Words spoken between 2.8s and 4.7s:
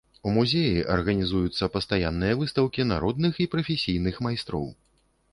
народных і прафесійных майстроў.